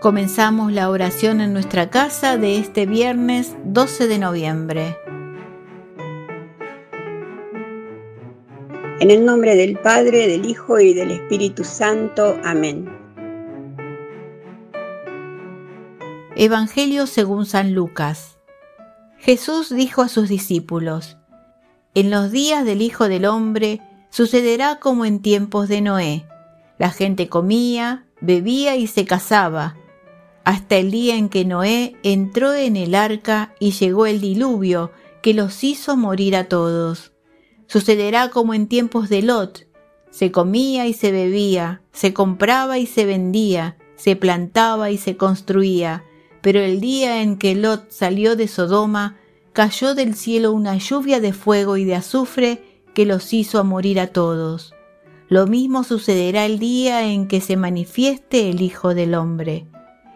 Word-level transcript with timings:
Comenzamos 0.00 0.72
la 0.72 0.88
oración 0.88 1.42
en 1.42 1.52
nuestra 1.52 1.90
casa 1.90 2.38
de 2.38 2.56
este 2.56 2.86
viernes 2.86 3.54
12 3.64 4.08
de 4.08 4.18
noviembre. 4.18 4.96
En 8.98 9.10
el 9.10 9.26
nombre 9.26 9.56
del 9.56 9.78
Padre, 9.78 10.26
del 10.26 10.46
Hijo 10.46 10.80
y 10.80 10.94
del 10.94 11.10
Espíritu 11.10 11.64
Santo. 11.64 12.38
Amén. 12.42 12.88
Evangelio 16.34 17.06
según 17.06 17.44
San 17.44 17.74
Lucas. 17.74 18.38
Jesús 19.18 19.68
dijo 19.68 20.00
a 20.00 20.08
sus 20.08 20.30
discípulos, 20.30 21.18
En 21.94 22.10
los 22.10 22.30
días 22.30 22.64
del 22.64 22.80
Hijo 22.80 23.06
del 23.10 23.26
Hombre 23.26 23.82
sucederá 24.08 24.80
como 24.80 25.04
en 25.04 25.20
tiempos 25.20 25.68
de 25.68 25.82
Noé. 25.82 26.24
La 26.78 26.88
gente 26.88 27.28
comía, 27.28 28.06
bebía 28.22 28.76
y 28.76 28.86
se 28.86 29.04
casaba 29.04 29.76
hasta 30.44 30.76
el 30.76 30.90
día 30.90 31.16
en 31.16 31.28
que 31.28 31.44
Noé 31.44 31.96
entró 32.02 32.54
en 32.54 32.76
el 32.76 32.94
arca 32.94 33.54
y 33.60 33.72
llegó 33.72 34.06
el 34.06 34.20
diluvio 34.20 34.90
que 35.22 35.34
los 35.34 35.62
hizo 35.64 35.96
morir 35.96 36.36
a 36.36 36.48
todos. 36.48 37.12
Sucederá 37.66 38.30
como 38.30 38.54
en 38.54 38.66
tiempos 38.66 39.08
de 39.08 39.22
Lot. 39.22 39.66
Se 40.10 40.32
comía 40.32 40.86
y 40.86 40.92
se 40.92 41.12
bebía, 41.12 41.82
se 41.92 42.12
compraba 42.12 42.78
y 42.78 42.86
se 42.86 43.04
vendía, 43.04 43.76
se 43.96 44.16
plantaba 44.16 44.90
y 44.90 44.98
se 44.98 45.16
construía, 45.16 46.04
pero 46.40 46.60
el 46.60 46.80
día 46.80 47.22
en 47.22 47.36
que 47.36 47.54
Lot 47.54 47.90
salió 47.90 48.34
de 48.34 48.48
Sodoma, 48.48 49.16
cayó 49.52 49.94
del 49.94 50.14
cielo 50.14 50.52
una 50.52 50.76
lluvia 50.78 51.20
de 51.20 51.32
fuego 51.32 51.76
y 51.76 51.84
de 51.84 51.94
azufre 51.94 52.62
que 52.94 53.06
los 53.06 53.32
hizo 53.32 53.62
morir 53.62 54.00
a 54.00 54.08
todos. 54.08 54.74
Lo 55.28 55.46
mismo 55.46 55.84
sucederá 55.84 56.44
el 56.44 56.58
día 56.58 57.06
en 57.06 57.28
que 57.28 57.40
se 57.40 57.56
manifieste 57.56 58.50
el 58.50 58.62
Hijo 58.62 58.94
del 58.94 59.14
Hombre. 59.14 59.66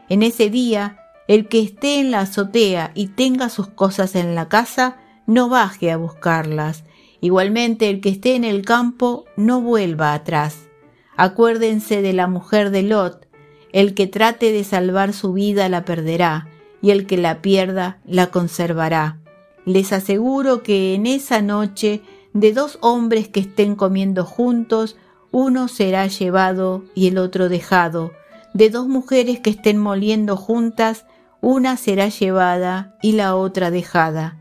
En 0.08 0.22
ese 0.22 0.50
día, 0.50 0.98
el 1.28 1.48
que 1.48 1.60
esté 1.60 1.98
en 2.00 2.10
la 2.10 2.20
azotea 2.20 2.92
y 2.94 3.08
tenga 3.08 3.48
sus 3.48 3.68
cosas 3.68 4.14
en 4.14 4.34
la 4.34 4.48
casa, 4.48 4.98
no 5.26 5.48
baje 5.48 5.90
a 5.90 5.96
buscarlas. 5.96 6.84
Igualmente, 7.20 7.88
el 7.88 8.00
que 8.02 8.10
esté 8.10 8.34
en 8.34 8.44
el 8.44 8.64
campo, 8.64 9.24
no 9.36 9.62
vuelva 9.62 10.12
atrás. 10.12 10.68
Acuérdense 11.16 12.02
de 12.02 12.12
la 12.12 12.26
mujer 12.26 12.70
de 12.70 12.82
Lot. 12.82 13.26
El 13.72 13.94
que 13.94 14.06
trate 14.06 14.52
de 14.52 14.64
salvar 14.64 15.14
su 15.14 15.32
vida 15.32 15.68
la 15.68 15.84
perderá, 15.84 16.48
y 16.82 16.90
el 16.90 17.06
que 17.06 17.16
la 17.16 17.40
pierda 17.40 17.98
la 18.04 18.26
conservará. 18.26 19.18
Les 19.64 19.92
aseguro 19.94 20.62
que 20.62 20.94
en 20.94 21.06
esa 21.06 21.40
noche, 21.40 22.02
de 22.34 22.52
dos 22.52 22.78
hombres 22.82 23.28
que 23.28 23.40
estén 23.40 23.74
comiendo 23.74 24.26
juntos, 24.26 24.96
uno 25.30 25.68
será 25.68 26.06
llevado 26.06 26.84
y 26.94 27.08
el 27.08 27.16
otro 27.16 27.48
dejado 27.48 28.12
de 28.54 28.70
dos 28.70 28.88
mujeres 28.88 29.40
que 29.40 29.50
estén 29.50 29.78
moliendo 29.78 30.36
juntas, 30.38 31.04
una 31.42 31.76
será 31.76 32.08
llevada 32.08 32.96
y 33.02 33.12
la 33.12 33.36
otra 33.36 33.70
dejada. 33.70 34.40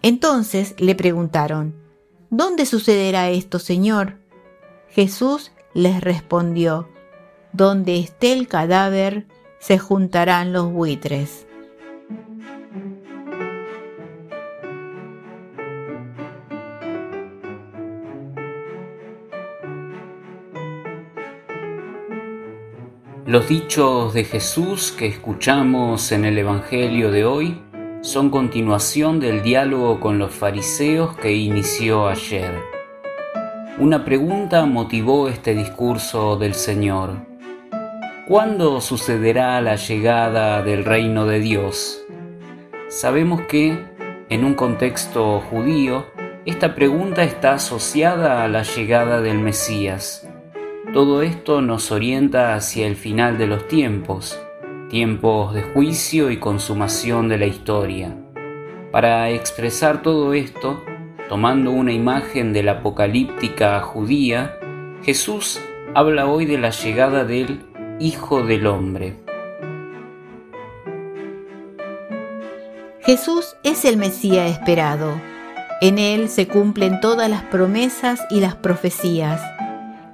Entonces 0.00 0.74
le 0.78 0.94
preguntaron, 0.94 1.74
¿Dónde 2.30 2.64
sucederá 2.64 3.30
esto, 3.30 3.58
Señor? 3.58 4.20
Jesús 4.88 5.50
les 5.74 6.00
respondió, 6.00 6.88
Donde 7.52 7.98
esté 7.98 8.32
el 8.32 8.48
cadáver, 8.48 9.26
se 9.58 9.78
juntarán 9.78 10.52
los 10.52 10.72
buitres. 10.72 11.47
Los 23.28 23.46
dichos 23.46 24.14
de 24.14 24.24
Jesús 24.24 24.90
que 24.90 25.04
escuchamos 25.04 26.12
en 26.12 26.24
el 26.24 26.38
Evangelio 26.38 27.10
de 27.10 27.26
hoy 27.26 27.60
son 28.00 28.30
continuación 28.30 29.20
del 29.20 29.42
diálogo 29.42 30.00
con 30.00 30.18
los 30.18 30.30
fariseos 30.34 31.14
que 31.18 31.34
inició 31.34 32.08
ayer. 32.08 32.54
Una 33.76 34.06
pregunta 34.06 34.64
motivó 34.64 35.28
este 35.28 35.54
discurso 35.54 36.38
del 36.38 36.54
Señor. 36.54 37.18
¿Cuándo 38.26 38.80
sucederá 38.80 39.60
la 39.60 39.76
llegada 39.76 40.62
del 40.62 40.86
reino 40.86 41.26
de 41.26 41.40
Dios? 41.40 42.00
Sabemos 42.88 43.42
que, 43.42 43.78
en 44.30 44.42
un 44.42 44.54
contexto 44.54 45.40
judío, 45.50 46.06
esta 46.46 46.74
pregunta 46.74 47.24
está 47.24 47.52
asociada 47.52 48.42
a 48.42 48.48
la 48.48 48.62
llegada 48.62 49.20
del 49.20 49.38
Mesías 49.38 50.27
todo 50.92 51.20
esto 51.20 51.60
nos 51.60 51.92
orienta 51.92 52.54
hacia 52.54 52.86
el 52.86 52.96
final 52.96 53.36
de 53.36 53.46
los 53.46 53.68
tiempos, 53.68 54.40
tiempos 54.88 55.52
de 55.52 55.62
juicio 55.62 56.30
y 56.30 56.38
consumación 56.38 57.28
de 57.28 57.36
la 57.36 57.46
historia. 57.46 58.16
Para 58.90 59.28
expresar 59.28 60.00
todo 60.00 60.32
esto, 60.32 60.82
tomando 61.28 61.72
una 61.72 61.92
imagen 61.92 62.54
de 62.54 62.62
la 62.62 62.72
apocalíptica 62.72 63.78
judía, 63.80 64.58
Jesús 65.02 65.60
habla 65.94 66.26
hoy 66.26 66.46
de 66.46 66.56
la 66.56 66.70
llegada 66.70 67.24
del 67.24 67.60
Hijo 68.00 68.42
del 68.42 68.66
Hombre. 68.66 69.16
Jesús 73.00 73.56
es 73.62 73.84
el 73.84 73.98
Mesías 73.98 74.50
esperado. 74.50 75.20
En 75.82 75.98
Él 75.98 76.30
se 76.30 76.48
cumplen 76.48 77.00
todas 77.00 77.28
las 77.28 77.42
promesas 77.42 78.20
y 78.30 78.40
las 78.40 78.54
profecías 78.56 79.40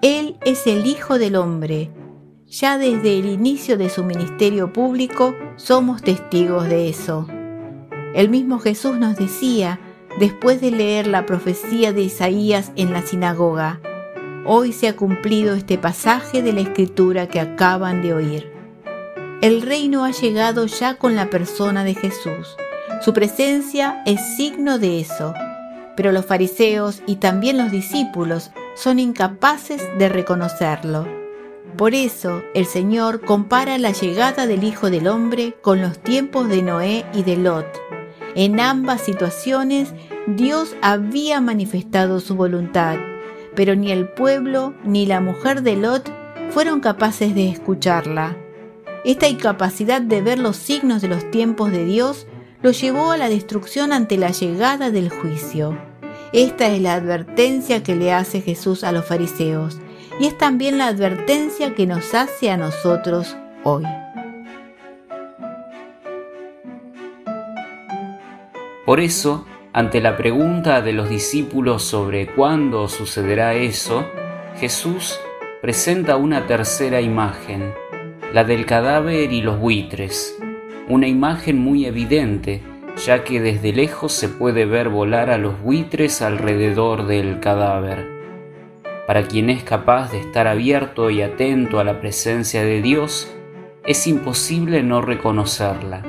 él 0.04 0.36
es 0.44 0.66
el 0.66 0.84
Hijo 0.84 1.18
del 1.18 1.34
Hombre. 1.34 1.90
Ya 2.46 2.76
desde 2.76 3.18
el 3.18 3.24
inicio 3.24 3.78
de 3.78 3.88
su 3.88 4.04
ministerio 4.04 4.70
público 4.70 5.34
somos 5.56 6.02
testigos 6.02 6.68
de 6.68 6.90
eso. 6.90 7.26
El 8.14 8.28
mismo 8.28 8.58
Jesús 8.58 8.98
nos 8.98 9.16
decía, 9.16 9.80
después 10.20 10.60
de 10.60 10.72
leer 10.72 11.06
la 11.06 11.24
profecía 11.24 11.94
de 11.94 12.02
Isaías 12.02 12.70
en 12.76 12.92
la 12.92 13.00
sinagoga, 13.00 13.80
hoy 14.44 14.74
se 14.74 14.88
ha 14.88 14.94
cumplido 14.94 15.54
este 15.54 15.78
pasaje 15.78 16.42
de 16.42 16.52
la 16.52 16.60
escritura 16.60 17.26
que 17.26 17.40
acaban 17.40 18.02
de 18.02 18.12
oír. 18.12 18.52
El 19.40 19.62
reino 19.62 20.04
ha 20.04 20.10
llegado 20.10 20.66
ya 20.66 20.98
con 20.98 21.16
la 21.16 21.30
persona 21.30 21.82
de 21.82 21.94
Jesús. 21.94 22.58
Su 23.00 23.14
presencia 23.14 24.02
es 24.04 24.20
signo 24.36 24.78
de 24.78 25.00
eso, 25.00 25.32
pero 25.96 26.12
los 26.12 26.26
fariseos 26.26 27.00
y 27.06 27.16
también 27.16 27.56
los 27.56 27.70
discípulos 27.70 28.50
son 28.74 28.98
incapaces 28.98 29.82
de 29.98 30.08
reconocerlo. 30.08 31.06
Por 31.76 31.94
eso 31.94 32.42
el 32.54 32.66
Señor 32.66 33.20
compara 33.20 33.78
la 33.78 33.90
llegada 33.90 34.46
del 34.46 34.62
Hijo 34.62 34.90
del 34.90 35.08
Hombre 35.08 35.56
con 35.60 35.80
los 35.80 35.98
tiempos 35.98 36.48
de 36.48 36.62
Noé 36.62 37.04
y 37.12 37.22
de 37.24 37.36
Lot. 37.36 37.66
En 38.36 38.60
ambas 38.60 39.00
situaciones 39.00 39.92
Dios 40.26 40.76
había 40.82 41.40
manifestado 41.40 42.20
su 42.20 42.36
voluntad, 42.36 42.96
pero 43.56 43.74
ni 43.74 43.90
el 43.90 44.08
pueblo 44.08 44.74
ni 44.84 45.06
la 45.06 45.20
mujer 45.20 45.62
de 45.62 45.76
Lot 45.76 46.10
fueron 46.50 46.80
capaces 46.80 47.34
de 47.34 47.48
escucharla. 47.48 48.36
Esta 49.04 49.28
incapacidad 49.28 50.00
de 50.00 50.22
ver 50.22 50.38
los 50.38 50.56
signos 50.56 51.02
de 51.02 51.08
los 51.08 51.30
tiempos 51.30 51.70
de 51.70 51.84
Dios 51.84 52.26
lo 52.62 52.70
llevó 52.70 53.10
a 53.10 53.16
la 53.16 53.28
destrucción 53.28 53.92
ante 53.92 54.16
la 54.16 54.30
llegada 54.30 54.90
del 54.90 55.10
juicio. 55.10 55.76
Esta 56.34 56.66
es 56.66 56.82
la 56.82 56.94
advertencia 56.94 57.84
que 57.84 57.94
le 57.94 58.12
hace 58.12 58.40
Jesús 58.40 58.82
a 58.82 58.90
los 58.90 59.04
fariseos 59.04 59.78
y 60.18 60.26
es 60.26 60.36
también 60.36 60.78
la 60.78 60.88
advertencia 60.88 61.76
que 61.76 61.86
nos 61.86 62.12
hace 62.12 62.50
a 62.50 62.56
nosotros 62.56 63.36
hoy. 63.62 63.84
Por 68.84 68.98
eso, 68.98 69.46
ante 69.72 70.00
la 70.00 70.16
pregunta 70.16 70.82
de 70.82 70.92
los 70.92 71.08
discípulos 71.08 71.84
sobre 71.84 72.26
cuándo 72.26 72.88
sucederá 72.88 73.54
eso, 73.54 74.04
Jesús 74.58 75.16
presenta 75.62 76.16
una 76.16 76.48
tercera 76.48 77.00
imagen, 77.00 77.72
la 78.32 78.42
del 78.42 78.66
cadáver 78.66 79.32
y 79.32 79.40
los 79.40 79.60
buitres, 79.60 80.36
una 80.88 81.06
imagen 81.06 81.60
muy 81.60 81.86
evidente 81.86 82.60
ya 82.96 83.24
que 83.24 83.40
desde 83.40 83.72
lejos 83.72 84.12
se 84.12 84.28
puede 84.28 84.66
ver 84.66 84.88
volar 84.88 85.30
a 85.30 85.38
los 85.38 85.60
buitres 85.60 86.22
alrededor 86.22 87.06
del 87.06 87.40
cadáver. 87.40 88.14
Para 89.06 89.26
quien 89.26 89.50
es 89.50 89.62
capaz 89.62 90.12
de 90.12 90.20
estar 90.20 90.46
abierto 90.46 91.10
y 91.10 91.20
atento 91.20 91.78
a 91.78 91.84
la 91.84 92.00
presencia 92.00 92.64
de 92.64 92.80
Dios, 92.80 93.30
es 93.84 94.06
imposible 94.06 94.82
no 94.82 95.02
reconocerla. 95.02 96.02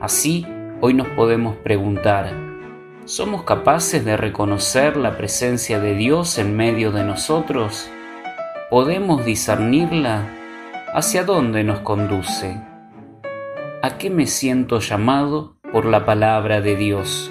Así, 0.00 0.46
hoy 0.80 0.94
nos 0.94 1.06
podemos 1.08 1.56
preguntar, 1.56 2.32
¿somos 3.04 3.44
capaces 3.44 4.04
de 4.04 4.16
reconocer 4.16 4.96
la 4.96 5.16
presencia 5.16 5.78
de 5.78 5.94
Dios 5.94 6.38
en 6.38 6.56
medio 6.56 6.90
de 6.90 7.04
nosotros? 7.04 7.88
¿Podemos 8.70 9.24
discernirla? 9.24 10.26
¿Hacia 10.92 11.22
dónde 11.22 11.62
nos 11.62 11.80
conduce? 11.80 12.60
¿A 13.82 13.96
qué 13.98 14.10
me 14.10 14.26
siento 14.26 14.80
llamado 14.80 15.57
por 15.72 15.84
la 15.84 16.04
palabra 16.06 16.60
de 16.60 16.76
Dios? 16.76 17.30